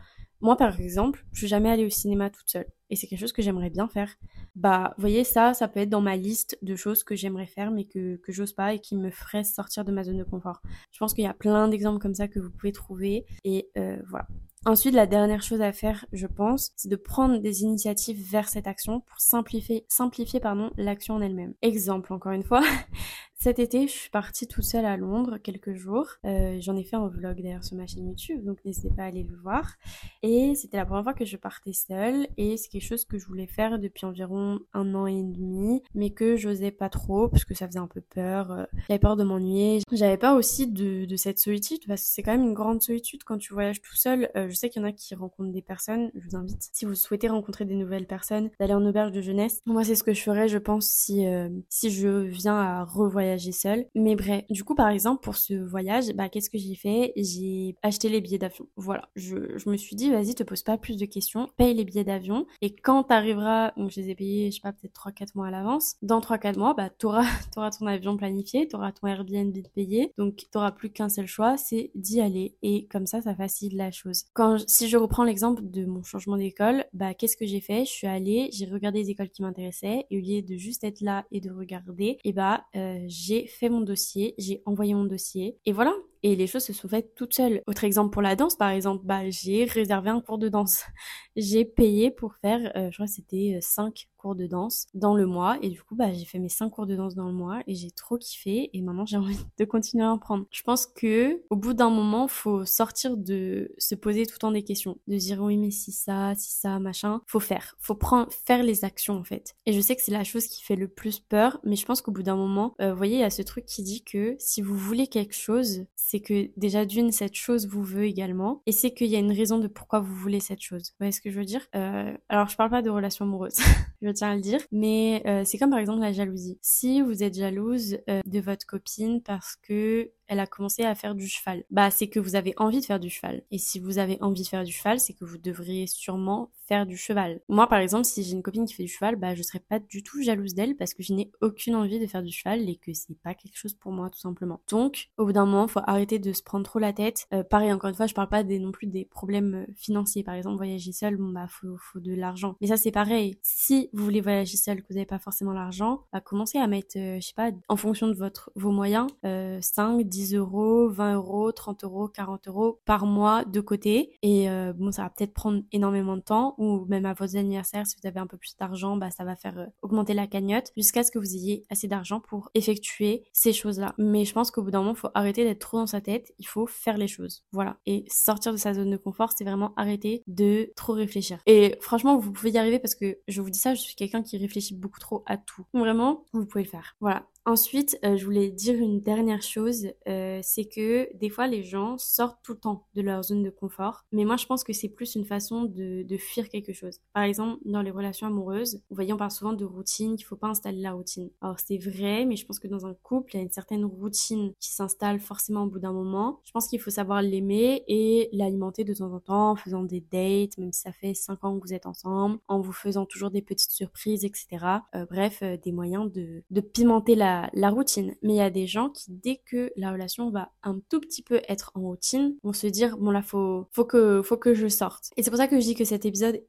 moi, 0.44 0.58
par 0.58 0.80
exemple, 0.80 1.26
je 1.32 1.40
suis 1.40 1.48
jamais 1.48 1.70
allée 1.70 1.86
au 1.86 1.90
cinéma 1.90 2.30
toute 2.30 2.50
seule. 2.50 2.68
Et 2.90 2.98
c'est 2.98 3.08
quelque 3.08 3.22
chose 3.22 3.32
que 3.32 3.42
j'aimerais 3.42 3.70
bien 3.70 3.88
faire. 3.88 4.14
Bah, 4.56 4.94
vous 4.98 5.02
voyez, 5.02 5.24
ça, 5.24 5.54
ça 5.54 5.70
peut 5.70 5.80
être 5.80 5.90
dans 5.90 6.02
ma 6.02 6.18
liste 6.18 6.58
de 6.62 6.76
choses 6.76 7.06
que 7.06 7.16
j'aimerais 7.16 7.48
faire, 7.48 7.72
mais 7.72 7.86
que, 7.86 8.18
que 8.18 8.34
j'ose 8.34 8.52
pas 8.52 8.74
et 8.74 8.80
qui 8.80 8.98
me 8.98 9.10
ferait 9.10 9.46
sortir 9.46 9.86
de 9.86 9.94
ma 9.94 10.04
zone 10.04 10.18
de 10.18 10.26
confort. 10.26 10.62
Je 10.92 11.00
pense 11.00 11.14
qu'il 11.14 11.24
y 11.24 11.28
a 11.28 11.34
plein 11.34 11.70
d'exemples 11.70 12.00
comme 12.00 12.14
ça 12.14 12.28
que 12.28 12.42
vous 12.42 12.52
pouvez 12.52 12.74
trouver. 12.74 13.26
Et 13.46 13.70
euh, 13.78 13.98
voilà. 14.10 14.28
Ensuite, 14.66 14.94
la 14.94 15.08
dernière 15.08 15.44
chose 15.44 15.62
à 15.62 15.72
faire, 15.72 16.06
je 16.12 16.28
pense, 16.28 16.72
c'est 16.76 16.90
de 16.90 16.96
prendre 16.98 17.38
des 17.40 17.64
initiatives 17.64 18.22
vers 18.30 18.48
cette 18.48 18.68
action 18.68 19.00
pour 19.00 19.20
simplifier, 19.20 19.86
simplifier 19.88 20.42
pardon, 20.42 20.72
l'action 20.78 21.16
en 21.16 21.22
elle-même. 21.22 21.54
Exemple, 21.62 22.12
encore 22.12 22.34
une 22.34 22.44
fois, 22.44 22.62
Cet 23.44 23.60
été, 23.60 23.90
je 23.90 23.92
suis 23.92 24.10
partie 24.10 24.48
toute 24.48 24.64
seule 24.64 24.86
à 24.86 24.96
Londres 24.96 25.38
quelques 25.38 25.74
jours. 25.74 26.08
Euh, 26.24 26.56
J'en 26.62 26.78
ai 26.78 26.86
fait 26.86 26.96
un 26.96 27.10
vlog 27.10 27.42
d'ailleurs 27.42 27.66
sur 27.66 27.76
ma 27.76 27.86
chaîne 27.86 28.08
YouTube, 28.08 28.42
donc 28.46 28.64
n'hésitez 28.64 28.90
pas 28.90 29.04
à 29.04 29.08
aller 29.08 29.24
le 29.24 29.36
voir. 29.36 29.74
Et 30.22 30.56
c'était 30.56 30.78
la 30.78 30.86
première 30.86 31.04
fois 31.04 31.14
que 31.14 31.26
je 31.26 31.36
partais 31.36 31.74
seule 31.74 32.26
et 32.38 32.56
c'est 32.56 32.70
quelque 32.70 32.88
chose 32.88 33.04
que 33.04 33.18
je 33.18 33.26
voulais 33.28 33.48
faire 33.48 33.80
depuis 33.80 34.06
environ 34.06 34.62
un 34.74 34.96
an 34.96 35.08
et 35.08 35.22
demi, 35.22 35.84
mais 35.94 36.12
que 36.12 36.38
j'osais 36.38 36.72
pas 36.72 36.88
trop 36.88 37.28
parce 37.28 37.44
que 37.44 37.54
ça 37.54 37.68
faisait 37.68 37.80
un 37.80 37.88
peu 37.88 38.00
peur. 38.00 38.50
Euh, 38.54 38.64
j'avais 38.88 39.00
peur 39.00 39.18
de 39.18 39.26
m'ennuyer. 39.26 39.82
J'avais 39.92 40.16
peur 40.16 40.38
aussi 40.38 40.68
de, 40.68 41.06
cette 41.18 41.40
solitude 41.40 41.82
parce 41.86 42.02
que 42.02 42.08
c'est 42.08 42.24
quand 42.24 42.32
même 42.32 42.48
une 42.48 42.54
grande 42.54 42.82
solitude 42.82 43.26
quand 43.26 43.40
tu 43.40 43.54
voyages 43.54 43.82
tout 43.82 43.98
seul. 43.98 44.32
Euh, 44.38 44.48
je 44.48 44.54
sais 44.54 44.70
qu'il 44.70 44.82
y 44.82 44.86
en 44.86 44.88
a 44.88 44.94
qui 44.94 45.16
rencontrent 45.16 45.52
des 45.52 45.62
personnes. 45.62 46.12
Je 46.16 46.30
vous 46.30 46.38
invite, 46.38 46.70
si 46.72 46.86
vous 46.86 46.96
souhaitez 46.96 47.28
rencontrer 47.28 47.66
des 47.66 47.76
nouvelles 47.76 48.08
personnes, 48.08 48.52
d'aller 48.62 48.74
en 48.74 48.86
auberge 48.86 49.12
de 49.12 49.20
jeunesse. 49.20 49.60
Moi, 49.66 49.84
c'est 49.84 49.96
ce 49.96 50.04
que 50.04 50.14
je 50.14 50.22
ferais, 50.22 50.48
je 50.48 50.60
pense, 50.60 50.88
si, 50.88 51.26
si 51.68 51.92
je 51.92 52.08
viens 52.08 52.56
à 52.56 52.86
revoyager 52.86 53.33
voyager 53.34 53.52
seule. 53.52 53.86
Mais 53.96 54.16
bref, 54.16 54.44
du 54.50 54.64
coup, 54.64 54.76
par 54.76 54.90
exemple, 54.90 55.22
pour 55.22 55.36
ce 55.36 55.54
voyage, 55.54 56.14
bah, 56.14 56.30
qu'est-ce 56.30 56.50
que 56.50 56.58
j'ai 56.58 56.76
fait? 56.76 57.14
J'ai 57.16 57.76
acheté 57.82 58.10
les 58.10 58.22
billets 58.22 58.38
d'avion. 58.38 58.68
Voilà, 58.76 59.10
je, 59.16 59.70
me 59.70 59.78
suis 59.78 59.96
dit, 59.96 60.12
vas-y, 60.12 60.36
te 60.36 60.44
pose 60.44 60.64
pas 60.64 60.78
plus 60.78 60.98
de 60.98 61.06
questions, 61.06 61.50
paye 61.58 61.74
les 61.74 61.86
billets 61.86 62.04
d'avion. 62.04 62.46
Et 62.62 62.76
quand 62.76 63.04
t'arriveras, 63.04 63.72
donc 63.78 63.92
je 63.92 64.02
les 64.02 64.10
ai 64.10 64.16
payés, 64.16 64.52
je 64.52 64.56
sais 64.56 64.62
pas, 64.62 64.74
peut-être 64.74 64.94
3-4 64.94 65.30
mois 65.36 65.48
à 65.48 65.52
l'avance, 65.52 65.96
dans 66.02 66.20
3-4 66.20 66.58
mois, 66.58 66.74
bah, 66.74 66.90
t'auras, 66.90 67.26
auras 67.58 67.72
ton 67.72 67.88
avion 67.88 68.18
planifié, 68.18 68.68
t'auras 68.68 68.92
ton 68.92 69.08
Airbnb 69.08 69.56
payé, 69.74 70.12
donc 70.18 70.46
t'auras 70.52 70.72
plus 70.72 70.92
qu'un 70.92 71.10
seul 71.10 71.28
choix, 71.28 71.58
c'est 71.58 71.92
d'y 71.96 72.22
aller. 72.22 72.56
Et 72.62 72.88
comme 72.88 73.08
ça, 73.08 73.22
ça 73.22 73.36
facilite 73.36 73.74
la 73.74 73.92
chose. 73.92 74.26
Quand, 74.34 74.58
si 74.68 74.88
je 74.88 74.98
reprends 74.98 75.24
l'exemple 75.24 75.62
de 75.64 75.86
mon 75.86 76.04
changement 76.04 76.38
d'école, 76.38 76.86
bah, 76.94 77.14
qu'est-ce 77.14 77.38
que 77.38 77.46
j'ai 77.46 77.62
fait? 77.62 77.86
Je 77.86 77.92
suis 77.92 78.08
allée, 78.08 78.50
j'ai 78.52 78.66
regardé 78.66 79.00
les 79.00 79.10
écoles 79.10 79.30
qui 79.30 79.42
m'intéressaient, 79.42 80.06
et 80.10 80.18
au 80.18 80.22
lieu 80.22 80.42
de 80.42 80.56
juste 80.58 80.84
être 80.84 81.02
là 81.02 81.26
et 81.32 81.42
de 81.42 81.52
regarder, 81.52 82.18
et 82.24 82.34
bah, 82.34 82.66
euh, 82.76 83.06
j'ai 83.24 83.48
fait 83.48 83.70
mon 83.70 83.82
dossier, 83.82 84.36
j'ai 84.38 84.62
envoyé 84.66 84.94
mon 84.94 85.06
dossier. 85.06 85.58
Et 85.66 85.72
voilà, 85.72 85.94
et 86.24 86.36
les 86.36 86.48
choses 86.48 86.64
se 86.64 86.74
sont 86.74 86.88
faites 86.88 87.14
toutes 87.16 87.34
seules. 87.34 87.62
Autre 87.68 87.84
exemple 87.84 88.12
pour 88.12 88.22
la 88.22 88.36
danse, 88.36 88.56
par 88.56 88.70
exemple, 88.70 89.06
bah, 89.06 89.30
j'ai 89.30 89.66
réservé 89.66 90.10
un 90.10 90.22
cours 90.22 90.38
de 90.38 90.48
danse. 90.48 90.84
j'ai 91.36 91.66
payé 91.66 92.12
pour 92.12 92.36
faire, 92.36 92.72
euh, 92.78 92.90
je 92.90 92.96
crois 92.96 93.06
que 93.08 93.12
c'était 93.12 93.60
5 93.62 93.86
euh, 93.86 94.14
cours 94.18 94.36
de 94.36 94.48
danse 94.48 94.86
dans 94.94 95.16
le 95.16 95.26
mois. 95.26 95.58
Et 95.62 95.70
du 95.70 95.84
coup, 95.84 95.96
bah, 95.96 96.14
j'ai 96.14 96.24
fait 96.24 96.40
mes 96.40 96.50
5 96.50 96.70
cours 96.70 96.88
de 96.88 96.96
danse 96.96 97.14
dans 97.14 97.28
le 97.28 97.34
mois 97.34 97.62
et 97.68 97.76
j'ai 97.76 97.92
trop 97.92 98.18
kiffé. 98.18 98.70
Et 98.74 98.82
maintenant, 98.82 99.06
j'ai 99.06 99.18
envie 99.18 99.38
de 99.58 99.66
continuer 99.66 100.06
à 100.06 100.12
en 100.12 100.18
prendre. 100.18 100.46
Je 100.50 100.64
pense 100.64 100.86
que 100.86 101.42
au 101.50 101.58
bout 101.58 101.74
d'un 101.74 101.90
moment, 101.90 102.28
faut 102.28 102.66
sortir 102.66 103.18
de 103.18 103.74
se 103.78 103.96
poser 103.96 104.26
tout 104.26 104.36
le 104.36 104.40
temps 104.40 104.52
des 104.52 104.64
questions. 104.64 104.98
De 105.08 105.18
dire 105.18 105.42
oui, 105.42 105.58
mais 105.58 105.72
si 105.72 105.92
ça, 105.92 106.34
si 106.36 106.52
ça, 106.52 106.80
machin. 106.80 107.22
Faut 107.28 107.42
faire. 107.42 107.76
Faut 107.80 107.96
prendre, 107.96 108.32
faire 108.32 108.64
les 108.64 108.86
actions, 108.86 109.18
en 109.18 109.24
fait. 109.26 109.56
Et 109.66 109.74
je 109.74 109.82
sais 109.82 109.96
que 109.96 110.02
c'est 110.02 110.12
la 110.12 110.24
chose 110.24 110.48
qui 110.48 110.64
fait 110.64 110.78
le 110.78 110.88
plus 110.88 111.20
peur. 111.20 111.60
Mais 111.66 111.76
je 111.76 111.86
pense 111.86 112.02
qu'au 112.02 112.12
bout 112.12 112.24
d'un 112.24 112.38
moment, 112.38 112.76
euh, 112.82 112.92
vous 112.92 112.98
voyez, 112.98 113.18
il 113.18 113.22
y 113.22 113.24
a 113.24 113.30
ce 113.30 113.42
truc 113.42 113.66
qui 113.66 113.84
dit 113.84 114.04
que 114.04 114.36
si 114.40 114.62
vous 114.62 114.78
voulez 114.78 115.08
quelque 115.08 115.36
chose, 115.36 115.86
c'est 116.14 116.20
que 116.20 116.52
déjà 116.58 116.86
d'une, 116.86 117.12
cette 117.12 117.34
chose 117.34 117.68
vous 117.68 117.82
veut 117.82 118.04
également, 118.04 118.62
et 118.68 118.72
c'est 118.72 118.94
qu'il 118.94 119.08
y 119.08 119.16
a 119.16 119.20
une 119.20 119.32
raison 119.32 119.58
de 119.58 119.68
pourquoi 119.68 120.00
vous 120.00 120.14
voulez 120.14 120.40
cette 120.40 120.62
chose. 120.62 120.92
Vous 120.92 120.98
voyez 121.00 121.12
ce 121.12 121.22
que 121.22 121.32
je 121.32 121.40
veux 121.40 121.46
dire? 121.46 121.66
Euh, 121.76 122.16
Alors, 122.30 122.48
je 122.50 122.56
parle 122.56 122.70
pas 122.70 122.84
de 122.84 122.92
relation 122.92 123.26
amoureuse, 123.26 123.56
je 124.04 124.10
tiens 124.12 124.30
à 124.30 124.36
le 124.36 124.42
dire, 124.42 124.60
mais 124.72 125.24
euh, 125.26 125.42
c'est 125.44 125.58
comme 125.58 125.72
par 125.72 125.80
exemple 125.80 126.02
la 126.02 126.12
jalousie. 126.12 126.60
Si 126.62 127.02
vous 127.02 127.24
êtes 127.24 127.34
jalouse 127.34 127.98
euh, 128.12 128.22
de 128.28 128.40
votre 128.40 128.68
copine 128.68 129.24
parce 129.24 129.56
que 129.56 130.12
elle 130.28 130.40
a 130.40 130.48
commencé 130.48 130.84
à 130.84 130.96
faire 130.96 131.16
du 131.16 131.28
cheval. 131.28 131.64
Bah, 131.72 131.92
c'est 131.92 132.08
que 132.08 132.20
vous 132.20 132.36
avez 132.36 132.54
envie 132.58 132.80
de 132.80 132.86
faire 132.86 133.00
du 133.00 133.10
cheval. 133.10 133.44
Et 133.52 133.58
si 133.58 133.80
vous 133.80 133.98
avez 133.98 134.18
envie 134.22 134.44
de 134.44 134.48
faire 134.48 134.64
du 134.64 134.72
cheval, 134.72 135.00
c'est 135.00 135.14
que 135.14 135.26
vous 135.26 135.38
devriez 135.38 135.88
sûrement 135.88 136.52
faire 136.66 136.86
du 136.86 136.98
cheval. 136.98 137.42
Moi, 137.50 137.68
par 137.68 137.80
exemple, 137.80 138.06
si 138.06 138.24
j'ai 138.24 138.32
une 138.32 138.42
copine 138.42 138.66
qui 138.66 138.74
fait 138.74 138.84
du 138.84 138.90
cheval, 138.90 139.16
bah, 139.16 139.36
je 139.36 139.44
serais 139.44 139.60
pas 139.60 139.80
du 139.80 140.02
tout 140.04 140.22
jalouse 140.22 140.54
d'elle 140.54 140.76
parce 140.76 140.94
que 140.94 141.04
je 141.04 141.14
n'ai 141.14 141.32
aucune 141.42 141.76
envie 141.76 142.00
de 142.00 142.08
faire 142.08 142.24
du 142.24 142.32
cheval 142.32 142.70
et 142.70 142.76
que 142.78 142.94
c'est 142.94 143.20
pas 143.22 143.34
quelque 143.34 143.58
chose 143.58 143.74
pour 143.74 143.92
moi, 143.92 144.10
tout 144.10 144.20
simplement. 144.20 144.62
Donc, 144.70 145.10
au 145.18 145.26
bout 145.26 145.34
d'un 145.34 145.46
moment, 145.46 145.68
faut 145.68 145.82
arrêter 145.86 146.20
de 146.20 146.32
se 146.32 146.42
prendre 146.42 146.66
trop 146.66 146.80
la 146.80 146.94
tête. 146.94 147.28
Euh, 147.34 147.44
pareil, 147.44 147.72
encore 147.74 147.90
une 147.90 147.96
fois, 147.96 148.08
je 148.08 148.14
parle 148.14 148.30
pas 148.30 148.44
des, 148.44 148.60
non 148.60 148.72
plus 148.72 148.88
des 148.88 149.06
problèmes 149.06 149.56
euh, 149.56 149.74
financiers. 149.76 150.24
Par 150.24 150.36
exemple, 150.36 150.58
voyager 150.58 150.92
seul, 150.92 151.18
bon, 151.18 151.30
bah, 151.30 151.48
faut, 151.50 151.78
faut 151.78 152.00
de 152.00 152.14
l'argent. 152.14 152.56
Mais 152.62 152.68
ça, 152.68 152.78
c'est 152.78 152.92
pareil. 152.92 153.38
Si 153.42 153.90
vous 153.94 154.04
voulez 154.04 154.22
voyager 154.22 154.58
seul, 154.58 154.82
que 154.82 154.88
vous 154.90 154.96
n'avez 154.96 155.06
pas 155.06 155.20
forcément 155.20 155.54
l'argent, 155.54 156.04
bah, 156.14 156.22
commencez 156.22 156.58
à 156.58 156.68
mettre, 156.68 156.98
euh, 156.98 157.20
je 157.20 157.28
sais 157.28 157.34
pas, 157.36 157.52
en 157.68 157.76
fonction 157.76 158.08
de 158.08 158.14
votre, 158.14 158.52
vos 158.56 158.72
moyens, 158.72 159.08
5, 159.24 160.04
10 160.14 160.36
euros, 160.36 160.90
20 160.90 161.16
euros, 161.16 161.52
30 161.52 161.84
euros, 161.84 162.08
40 162.08 162.48
euros 162.48 162.80
par 162.86 163.06
mois 163.06 163.44
de 163.46 163.60
côté. 163.60 164.12
Et 164.22 164.48
bon, 164.76 164.92
ça 164.92 165.04
va 165.04 165.10
peut-être 165.10 165.34
prendre 165.34 165.64
énormément 165.72 166.16
de 166.16 166.22
temps 166.22 166.56
ou 166.58 166.86
même 166.86 167.06
à 167.06 167.14
vos 167.14 167.36
anniversaires, 167.36 167.88
si 167.88 167.96
vous 168.02 168.08
avez 168.08 168.20
un 168.20 168.28
peu 168.28 168.38
plus 168.38 168.56
d'argent, 168.58 168.98
bah, 168.98 169.12
ça 169.12 169.24
va 169.24 169.36
faire 169.36 169.58
euh, 169.58 169.66
augmenter 169.82 170.14
la 170.14 170.28
cagnotte 170.28 170.72
jusqu'à 170.76 171.04
ce 171.04 171.12
que 171.12 171.20
vous 171.20 171.36
ayez 171.36 171.66
assez 171.70 171.88
d'argent 171.88 172.20
pour 172.20 172.50
effectuer 172.54 173.24
ces 173.34 173.54
choses-là. 173.54 173.94
Mais 173.98 174.26
je 174.26 174.34
pense 174.34 174.52
qu'au 174.52 174.62
bout 174.64 174.72
d'un 174.72 174.80
moment, 174.80 174.94
il 174.94 175.00
faut 175.00 175.10
arrêter 175.14 175.44
d'être 175.44 175.60
trop 175.60 175.78
dans 175.78 175.88
sa 175.88 176.02
tête, 176.02 176.34
il 176.40 176.48
faut 176.48 176.68
faire 176.68 176.98
les 176.98 177.08
choses. 177.08 177.44
Voilà. 177.52 177.78
Et 177.86 178.06
sortir 178.10 178.52
de 178.52 178.58
sa 178.58 178.74
zone 178.74 178.92
de 178.92 178.98
confort, 178.98 179.32
c'est 179.36 179.44
vraiment 179.44 179.74
arrêter 179.76 180.24
de 180.28 180.72
trop 180.76 180.94
réfléchir. 180.94 181.40
Et 181.46 181.78
franchement, 181.82 182.18
vous 182.18 182.32
pouvez 182.32 182.52
y 182.52 182.58
arriver 182.58 182.80
parce 182.80 182.96
que 182.96 183.18
je 183.28 183.42
vous 183.42 183.50
dis 183.50 183.60
ça, 183.60 183.74
je 183.74 183.82
suis 183.82 183.96
quelqu'un 183.96 184.24
qui 184.24 184.38
réfléchit 184.38 184.76
beaucoup 184.76 185.00
trop 185.00 185.24
à 185.26 185.38
tout. 185.38 185.66
Vraiment, 185.74 186.26
vous 186.34 186.46
pouvez 186.46 186.64
le 186.64 186.70
faire. 186.70 186.96
Voilà. 187.00 187.28
Ensuite, 187.46 188.00
euh, 188.06 188.16
je 188.16 188.24
voulais 188.24 188.50
dire 188.50 188.76
une 188.76 189.02
dernière 189.02 189.42
chose, 189.42 189.88
euh, 190.08 190.40
c'est 190.42 190.64
que 190.64 191.14
des 191.18 191.30
fois 191.30 191.46
les 191.46 191.62
gens 191.62 191.98
sortent 191.98 192.40
tout 192.42 192.54
le 192.54 192.60
temps 192.60 192.88
de 192.96 193.02
leur 193.02 193.22
zone 193.22 193.44
de 193.44 193.50
confort, 193.50 194.06
mais 194.14 194.24
moi 194.24 194.38
je 194.38 194.46
pense 194.46 194.64
que 194.64 194.72
c'est 194.72 194.88
plus 194.88 195.16
une 195.16 195.26
façon 195.26 195.64
de, 195.64 196.04
de, 196.04 196.18
fuir 196.18 196.48
quelque 196.48 196.72
chose. 196.72 197.02
Par 197.12 197.24
exemple, 197.24 197.60
dans 197.66 197.82
les 197.82 197.92
relations 197.92 198.28
amoureuses, 198.28 198.76
vous 198.90 198.96
voyez, 198.96 199.12
on 199.12 199.18
parle 199.18 199.32
souvent 199.32 199.52
de 199.52 199.66
routine, 199.66 200.16
qu'il 200.16 200.26
faut 200.26 200.38
pas 200.38 200.48
installer 200.48 200.80
la 200.80 200.94
routine. 200.94 201.32
Alors 201.42 201.58
c'est 201.60 201.78
vrai, 201.78 202.24
mais 202.24 202.38
je 202.38 202.46
pense 202.46 202.60
que 202.60 202.68
dans 202.70 202.86
un 202.86 202.94
couple, 202.94 203.32
il 203.34 203.38
y 203.38 203.40
a 203.42 203.44
une 203.44 203.52
certaine 203.52 203.84
routine 203.84 204.54
qui 204.62 204.72
s'installe 204.72 205.20
forcément 205.20 205.64
au 205.64 205.68
bout 205.68 205.80
d'un 205.80 205.92
moment. 205.92 206.40
Je 206.46 206.52
pense 206.54 206.70
qu'il 206.70 206.80
faut 206.80 206.92
savoir 206.92 207.22
l'aimer 207.22 207.84
et 207.90 208.30
l'alimenter 208.32 208.86
de 208.86 208.94
temps 208.94 209.12
en 209.12 209.20
temps 209.20 209.52
en 209.52 209.56
faisant 209.58 209.84
des 209.84 210.00
dates, 210.00 210.58
même 210.58 210.72
si 210.72 210.80
ça 210.80 210.94
fait 210.94 211.14
5 211.14 211.44
ans 211.44 211.60
que 211.60 211.68
vous 211.68 211.74
êtes 211.74 211.88
ensemble, 211.88 212.40
en 212.48 212.62
vous 212.62 212.72
faisant 212.72 213.06
toujours 213.06 213.32
des 213.32 213.42
petites 213.42 213.72
surprises, 213.72 214.24
etc. 214.24 214.48
Euh, 214.96 215.06
bref, 215.10 215.44
des 215.44 215.74
moyens 215.74 216.10
de, 216.10 216.44
de 216.50 216.62
pimenter 216.62 217.16
la 217.16 217.33
la, 217.54 217.70
routine. 217.70 218.16
Mais 218.22 218.34
il 218.34 218.38
y 218.38 218.42
a 218.42 218.50
des 218.50 218.68
gens 218.68 218.90
qui, 218.90 219.06
dès 219.10 219.42
que 219.46 219.72
la 219.76 219.92
relation 219.92 220.28
on 220.28 220.32
va 220.32 220.52
un 220.64 220.80
tout 220.90 221.00
petit 221.00 221.24
peu 221.24 221.42
être 221.48 221.72
en 221.76 221.82
routine, 221.82 222.36
on 222.44 222.54
se 222.54 222.68
dire 222.68 222.98
bon 222.98 223.12
là 223.12 223.22
faut 223.22 223.68
faut 223.72 223.86
que 223.86 224.54
je 224.54 224.68
sorte. 224.68 225.10
Et 225.18 225.24
c'est 225.24 225.30
pour 225.30 225.38
ça 225.38 225.48
que 225.48 225.60
je 225.60 225.66
dis 225.66 225.76
que 225.76 225.86
cet 225.86 226.06
épisode 226.06 226.42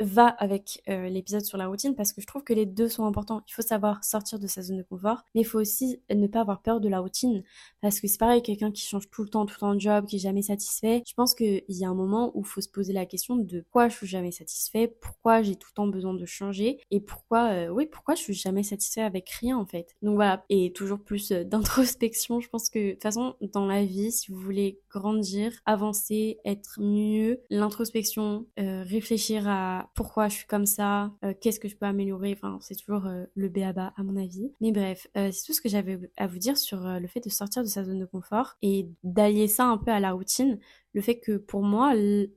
va 0.00 0.26
avec 0.26 0.82
euh, 0.88 1.08
l'épisode 1.08 1.44
sur 1.44 1.58
la 1.58 1.66
routine 1.66 1.94
parce 1.94 2.12
que 2.12 2.20
je 2.20 2.26
trouve 2.26 2.44
que 2.44 2.52
les 2.52 2.66
deux 2.66 2.88
sont 2.88 3.04
importants. 3.04 3.42
Il 3.48 3.52
faut 3.52 3.62
savoir 3.62 4.04
sortir 4.04 4.38
de 4.38 4.46
sa 4.46 4.62
zone 4.62 4.78
de 4.78 4.82
confort, 4.82 5.22
mais 5.34 5.42
il 5.42 5.44
faut 5.44 5.60
aussi 5.60 6.00
ne 6.10 6.26
pas 6.26 6.40
avoir 6.40 6.62
peur 6.62 6.80
de 6.80 6.88
la 6.88 7.00
routine 7.00 7.42
parce 7.80 8.00
que 8.00 8.08
c'est 8.08 8.18
pareil 8.18 8.42
quelqu'un 8.42 8.70
qui 8.70 8.82
change 8.86 9.08
tout 9.10 9.22
le 9.22 9.28
temps 9.28 9.46
tout 9.46 9.54
le 9.56 9.60
temps 9.60 9.74
de 9.74 9.80
job, 9.80 10.06
qui 10.06 10.16
est 10.16 10.20
jamais 10.20 10.42
satisfait. 10.42 11.02
Je 11.06 11.14
pense 11.14 11.34
qu'il 11.34 11.62
y 11.68 11.84
a 11.84 11.88
un 11.88 11.94
moment 11.94 12.30
où 12.34 12.40
il 12.40 12.46
faut 12.46 12.60
se 12.60 12.68
poser 12.68 12.92
la 12.92 13.06
question 13.06 13.36
de 13.36 13.60
pourquoi 13.60 13.88
je 13.88 13.96
suis 13.96 14.06
jamais 14.06 14.32
satisfait, 14.32 14.88
pourquoi 15.00 15.42
j'ai 15.42 15.56
tout 15.56 15.68
le 15.72 15.74
temps 15.74 15.86
besoin 15.86 16.14
de 16.14 16.26
changer 16.26 16.78
et 16.90 17.00
pourquoi 17.00 17.50
euh, 17.50 17.68
oui 17.68 17.86
pourquoi 17.86 18.14
je 18.14 18.22
suis 18.22 18.34
jamais 18.34 18.62
satisfait 18.62 19.02
avec 19.02 19.28
rien 19.30 19.56
en 19.56 19.66
fait. 19.66 19.89
Donc 20.02 20.14
voilà 20.14 20.44
et 20.48 20.72
toujours 20.72 21.00
plus 21.00 21.32
euh, 21.32 21.44
d'introspection. 21.50 22.40
Je 22.40 22.48
pense 22.48 22.70
que 22.70 22.88
de 22.88 22.92
toute 22.92 23.02
façon 23.02 23.34
dans 23.40 23.66
la 23.66 23.84
vie 23.84 24.12
si 24.12 24.30
vous 24.30 24.38
voulez 24.38 24.80
grandir, 24.90 25.52
avancer, 25.66 26.38
être 26.44 26.80
mieux, 26.80 27.40
l'introspection, 27.50 28.46
euh, 28.58 28.82
réfléchir 28.82 29.48
à 29.48 29.90
pourquoi 29.94 30.28
je 30.28 30.34
suis 30.36 30.46
comme 30.46 30.66
ça, 30.66 31.12
qu'est-ce 31.40 31.60
que 31.60 31.68
je 31.68 31.76
peux 31.76 31.86
améliorer. 31.86 32.32
Enfin 32.32 32.58
c'est 32.60 32.74
toujours 32.74 33.04
le 33.34 33.48
béaba 33.48 33.92
à 33.96 34.02
mon 34.02 34.16
avis. 34.16 34.52
Mais 34.60 34.72
bref 34.72 35.06
c'est 35.14 35.44
tout 35.44 35.52
ce 35.52 35.60
que 35.60 35.68
j'avais 35.68 35.98
à 36.16 36.26
vous 36.26 36.38
dire 36.38 36.56
sur 36.56 36.80
le 36.80 37.06
fait 37.06 37.20
de 37.20 37.30
sortir 37.30 37.62
de 37.62 37.68
sa 37.68 37.84
zone 37.84 37.98
de 37.98 38.06
confort 38.06 38.56
et 38.62 38.88
d'allier 39.02 39.48
ça 39.48 39.64
un 39.66 39.78
peu 39.78 39.90
à 39.90 40.00
la 40.00 40.12
routine 40.12 40.58
le 40.92 41.00
fait 41.00 41.20
que 41.20 41.36
pour 41.36 41.62
moi, 41.62 41.94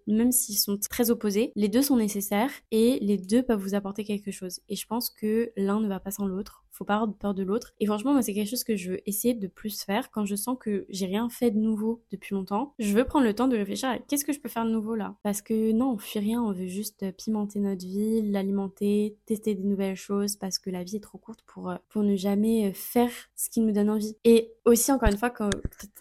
même 0.08 0.32
s'ils 0.32 0.58
sont 0.58 0.78
très 0.78 1.10
opposés, 1.10 1.52
les 1.56 1.70
deux 1.70 1.82
sont 1.82 1.98
nécessaires 1.98 2.52
et 2.72 3.00
les 3.02 3.18
deux 3.18 3.44
peuvent 3.44 3.60
vous 3.60 3.76
apporter 3.76 4.04
quelque 4.04 4.32
chose. 4.32 4.60
Et 4.70 4.76
je 4.76 4.86
pense 4.86 5.10
que 5.10 5.52
l'un 5.58 5.80
ne 5.80 5.88
va 5.88 6.00
pas 6.00 6.12
sans 6.12 6.26
l'autre 6.26 6.63
faut 6.74 6.86
pas 6.86 6.96
avoir 6.96 7.14
peur 7.14 7.34
de 7.34 7.44
l'autre. 7.44 7.74
Et 7.80 7.86
franchement, 7.86 8.14
moi, 8.14 8.22
c'est 8.22 8.34
quelque 8.34 8.50
chose 8.50 8.64
que 8.64 8.76
je 8.76 8.92
veux 8.92 9.10
essayer 9.10 9.34
de 9.34 9.48
plus 9.48 9.84
faire 9.84 10.12
quand 10.12 10.26
je 10.26 10.36
sens 10.36 10.58
que 10.60 10.86
j'ai 10.90 11.06
rien 11.06 11.30
fait 11.30 11.52
de 11.52 11.60
nouveau 11.60 12.04
depuis 12.12 12.36
longtemps. 12.36 12.74
Je 12.80 12.94
veux 12.94 13.06
prendre 13.06 13.26
le 13.26 13.34
temps 13.34 13.48
de 13.48 13.56
réfléchir 13.56 13.90
à 13.90 14.00
qu'est-ce 14.00 14.26
que 14.26 14.34
je 14.34 14.40
peux 14.40 14.50
faire 14.50 14.66
de 14.66 14.72
nouveau 14.72 14.96
là. 14.96 15.16
Parce 15.24 15.42
que 15.42 15.72
non, 15.72 15.94
on 15.94 15.98
fuit 15.98 16.20
rien, 16.20 16.42
on 16.42 16.52
veut 16.52 16.68
juste 16.68 17.06
pimenter 17.18 17.60
notre 17.60 17.86
vie, 17.86 18.22
l'alimenter, 18.22 19.18
tester 19.26 19.56
des 19.56 19.64
nouvelles 19.64 19.96
choses 19.96 20.36
parce 20.36 20.60
que 20.60 20.70
la 20.70 20.84
vie 20.84 20.98
est 20.98 21.04
trop 21.04 21.18
courte 21.18 21.42
pour, 21.46 21.70
euh, 21.70 21.76
pour 21.90 22.04
ne 22.04 22.16
jamais 22.16 22.70
euh, 22.70 22.74
faire 22.74 23.12
ce 23.36 23.50
qui 23.50 23.62
nous 23.62 23.72
donne 23.72 23.90
envie. 23.90 24.16
Et 24.24 24.52
aussi, 24.66 24.92
encore 24.92 25.10
une 25.10 25.18
fois, 25.18 25.30
quand 25.30 25.50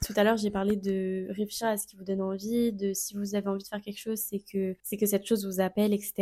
tout 0.07 0.13
à 0.17 0.25
l'heure, 0.25 0.37
j'ai 0.37 0.51
parlé 0.51 0.77
de 0.77 1.27
réfléchir 1.31 1.67
à 1.69 1.77
ce 1.77 1.87
qui 1.87 1.97
vous 1.97 2.05
donne 2.05 2.21
envie, 2.21 2.73
de 2.73 2.93
si 2.93 3.15
vous 3.15 3.35
avez 3.35 3.49
envie 3.49 3.63
de 3.63 3.69
faire 3.69 3.81
quelque 3.81 3.99
chose, 3.99 4.19
c'est 4.19 4.41
que, 4.41 4.77
c'est 4.83 4.97
que 4.97 5.07
cette 5.07 5.27
chose 5.27 5.47
vous 5.47 5.61
appelle, 5.61 5.93
etc. 5.93 6.13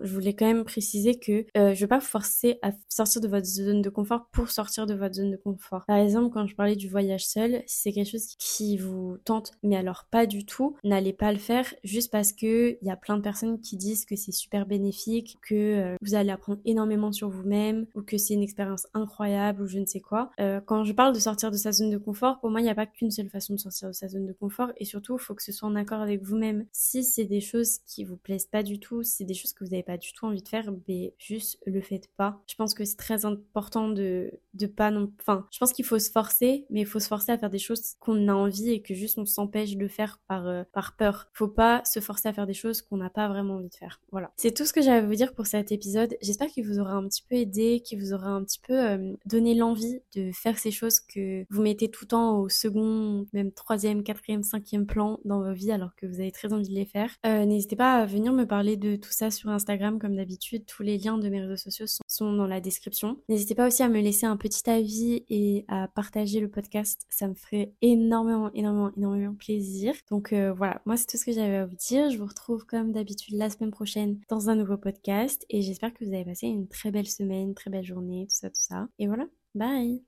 Je 0.00 0.12
voulais 0.12 0.34
quand 0.34 0.46
même 0.46 0.64
préciser 0.64 1.18
que 1.18 1.44
euh, 1.56 1.74
je 1.74 1.80
veux 1.80 1.88
pas 1.88 1.98
vous 1.98 2.04
forcer 2.06 2.58
à 2.62 2.72
sortir 2.88 3.20
de 3.20 3.28
votre 3.28 3.46
zone 3.46 3.82
de 3.82 3.90
pour 4.32 4.50
sortir 4.50 4.86
de 4.86 4.94
votre 4.94 5.14
zone 5.14 5.30
de 5.30 5.36
confort. 5.36 5.84
Par 5.86 5.96
exemple, 5.98 6.32
quand 6.32 6.46
je 6.46 6.54
parlais 6.54 6.76
du 6.76 6.88
voyage 6.88 7.26
seul, 7.26 7.62
si 7.66 7.82
c'est 7.82 7.92
quelque 7.92 8.10
chose 8.10 8.34
qui 8.38 8.76
vous 8.76 9.18
tente, 9.24 9.52
mais 9.62 9.76
alors 9.76 10.06
pas 10.10 10.26
du 10.26 10.44
tout, 10.44 10.76
n'allez 10.84 11.12
pas 11.12 11.32
le 11.32 11.38
faire 11.38 11.72
juste 11.84 12.10
parce 12.10 12.32
que 12.32 12.78
il 12.80 12.86
y 12.86 12.90
a 12.90 12.96
plein 12.96 13.16
de 13.16 13.22
personnes 13.22 13.60
qui 13.60 13.76
disent 13.76 14.04
que 14.04 14.16
c'est 14.16 14.32
super 14.32 14.66
bénéfique, 14.66 15.38
que 15.42 15.54
euh, 15.54 15.96
vous 16.02 16.14
allez 16.14 16.30
apprendre 16.30 16.60
énormément 16.64 17.12
sur 17.12 17.28
vous-même 17.28 17.86
ou 17.94 18.02
que 18.02 18.18
c'est 18.18 18.34
une 18.34 18.42
expérience 18.42 18.86
incroyable 18.94 19.62
ou 19.62 19.66
je 19.66 19.78
ne 19.78 19.86
sais 19.86 20.00
quoi. 20.00 20.30
Euh, 20.40 20.60
quand 20.60 20.84
je 20.84 20.92
parle 20.92 21.14
de 21.14 21.20
sortir 21.20 21.50
de 21.50 21.56
sa 21.56 21.72
zone 21.72 21.90
de 21.90 21.98
confort, 21.98 22.40
pour 22.40 22.50
moi, 22.50 22.60
il 22.60 22.64
n'y 22.64 22.70
a 22.70 22.74
pas 22.74 22.86
qu'une 22.86 23.10
seule 23.10 23.28
façon 23.28 23.54
de 23.54 23.58
sortir 23.58 23.88
de 23.88 23.94
sa 23.94 24.08
zone 24.08 24.26
de 24.26 24.32
confort 24.32 24.72
et 24.76 24.84
surtout, 24.84 25.16
il 25.16 25.22
faut 25.22 25.34
que 25.34 25.42
ce 25.42 25.52
soit 25.52 25.68
en 25.68 25.76
accord 25.76 26.00
avec 26.00 26.22
vous-même. 26.22 26.66
Si 26.72 27.04
c'est 27.04 27.24
des 27.24 27.40
choses 27.40 27.78
qui 27.86 28.04
vous 28.04 28.16
plaisent 28.16 28.46
pas 28.46 28.62
du 28.62 28.78
tout, 28.78 29.02
si 29.02 29.16
c'est 29.16 29.24
des 29.24 29.34
choses 29.34 29.52
que 29.52 29.64
vous 29.64 29.70
n'avez 29.70 29.82
pas 29.82 29.98
du 29.98 30.12
tout 30.12 30.26
envie 30.26 30.42
de 30.42 30.48
faire, 30.48 30.70
ben 30.72 31.10
juste 31.18 31.58
le 31.66 31.80
faites 31.80 32.08
pas. 32.16 32.40
Je 32.48 32.54
pense 32.54 32.74
que 32.74 32.84
c'est 32.84 32.96
très 32.96 33.24
important 33.24 33.87
de, 33.88 34.30
de 34.54 34.66
pas 34.66 34.90
non. 34.90 35.12
Enfin, 35.20 35.46
je 35.50 35.58
pense 35.58 35.72
qu'il 35.72 35.84
faut 35.84 35.98
se 35.98 36.10
forcer, 36.10 36.66
mais 36.70 36.80
il 36.80 36.86
faut 36.86 37.00
se 37.00 37.08
forcer 37.08 37.32
à 37.32 37.38
faire 37.38 37.50
des 37.50 37.58
choses 37.58 37.94
qu'on 38.00 38.28
a 38.28 38.34
envie 38.34 38.70
et 38.70 38.82
que 38.82 38.94
juste 38.94 39.18
on 39.18 39.26
s'empêche 39.26 39.76
de 39.76 39.88
faire 39.88 40.20
par, 40.28 40.46
euh, 40.46 40.64
par 40.72 40.96
peur. 40.96 41.28
Faut 41.32 41.48
pas 41.48 41.82
se 41.84 42.00
forcer 42.00 42.28
à 42.28 42.32
faire 42.32 42.46
des 42.46 42.54
choses 42.54 42.82
qu'on 42.82 42.96
n'a 42.96 43.10
pas 43.10 43.28
vraiment 43.28 43.54
envie 43.54 43.68
de 43.68 43.74
faire. 43.74 44.00
Voilà. 44.10 44.30
C'est 44.36 44.54
tout 44.54 44.64
ce 44.64 44.72
que 44.72 44.82
j'avais 44.82 44.98
à 44.98 45.06
vous 45.06 45.14
dire 45.14 45.34
pour 45.34 45.46
cet 45.46 45.72
épisode. 45.72 46.16
J'espère 46.20 46.48
qu'il 46.48 46.66
vous 46.66 46.78
aura 46.78 46.94
un 46.94 47.06
petit 47.08 47.22
peu 47.28 47.36
aidé, 47.36 47.80
qu'il 47.80 48.00
vous 48.00 48.12
aura 48.12 48.30
un 48.30 48.42
petit 48.44 48.60
peu 48.60 48.78
euh, 48.78 49.12
donné 49.26 49.54
l'envie 49.54 50.00
de 50.14 50.30
faire 50.32 50.58
ces 50.58 50.70
choses 50.70 51.00
que 51.00 51.44
vous 51.50 51.62
mettez 51.62 51.90
tout 51.90 52.04
le 52.04 52.08
temps 52.08 52.38
au 52.38 52.48
second, 52.48 53.26
même 53.32 53.52
troisième, 53.52 54.02
quatrième, 54.02 54.42
cinquième 54.42 54.86
plan 54.86 55.20
dans 55.24 55.42
vos 55.42 55.52
vies 55.52 55.72
alors 55.72 55.94
que 55.96 56.06
vous 56.06 56.20
avez 56.20 56.32
très 56.32 56.52
envie 56.52 56.68
de 56.68 56.74
les 56.74 56.86
faire. 56.86 57.10
Euh, 57.26 57.44
n'hésitez 57.44 57.76
pas 57.76 57.94
à 57.94 58.06
venir 58.06 58.32
me 58.32 58.44
parler 58.44 58.76
de 58.76 58.96
tout 58.96 59.12
ça 59.12 59.30
sur 59.30 59.50
Instagram 59.50 59.98
comme 59.98 60.16
d'habitude. 60.16 60.64
Tous 60.66 60.82
les 60.82 60.98
liens 60.98 61.18
de 61.18 61.28
mes 61.28 61.40
réseaux 61.40 61.56
sociaux 61.56 61.86
sont, 61.86 62.02
sont 62.06 62.32
dans 62.32 62.46
la 62.46 62.60
description. 62.60 63.18
N'hésitez 63.28 63.54
pas 63.54 63.66
à 63.82 63.88
me 63.88 64.00
laisser 64.00 64.26
un 64.26 64.36
petit 64.36 64.68
avis 64.68 65.24
et 65.28 65.64
à 65.68 65.88
partager 65.88 66.40
le 66.40 66.48
podcast. 66.48 67.06
Ça 67.08 67.28
me 67.28 67.34
ferait 67.34 67.72
énormément, 67.82 68.50
énormément, 68.52 68.90
énormément 68.96 69.34
plaisir. 69.34 69.94
Donc 70.10 70.32
euh, 70.32 70.52
voilà, 70.52 70.80
moi 70.84 70.96
c'est 70.96 71.06
tout 71.06 71.16
ce 71.16 71.24
que 71.24 71.32
j'avais 71.32 71.56
à 71.56 71.66
vous 71.66 71.76
dire. 71.76 72.10
Je 72.10 72.18
vous 72.18 72.26
retrouve 72.26 72.66
comme 72.66 72.92
d'habitude 72.92 73.36
la 73.36 73.50
semaine 73.50 73.70
prochaine 73.70 74.20
dans 74.28 74.48
un 74.50 74.56
nouveau 74.56 74.76
podcast 74.76 75.44
et 75.50 75.62
j'espère 75.62 75.92
que 75.92 76.04
vous 76.04 76.12
avez 76.12 76.24
passé 76.24 76.46
une 76.46 76.68
très 76.68 76.90
belle 76.90 77.08
semaine, 77.08 77.54
très 77.54 77.70
belle 77.70 77.84
journée, 77.84 78.26
tout 78.28 78.36
ça, 78.36 78.48
tout 78.48 78.60
ça. 78.60 78.88
Et 78.98 79.06
voilà, 79.06 79.26
bye 79.54 80.07